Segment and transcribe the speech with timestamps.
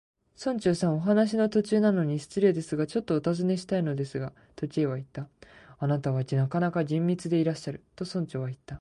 [0.43, 5.27] 「村長さん、お話の途中なのに失礼ですが、ちょっとおたずねしたいのですが」と、Ｋ はいった。
[5.77, 8.61] 「あなたはなかなか厳密でいらっしゃる」と、村長はいった。